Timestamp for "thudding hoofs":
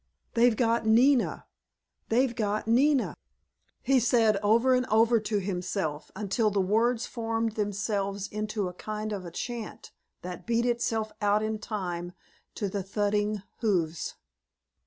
12.81-14.15